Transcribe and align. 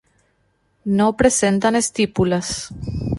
No 0.99 1.15
presentan 1.15 1.75
estípulas. 1.83 2.69